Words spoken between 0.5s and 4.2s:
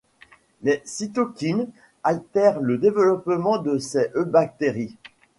Les cytokines altèrent le développement de ces